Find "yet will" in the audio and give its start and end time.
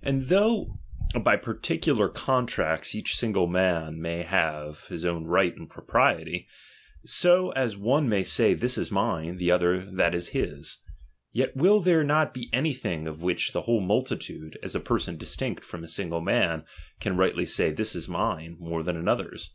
11.32-11.80